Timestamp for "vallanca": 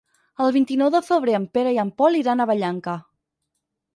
2.53-2.95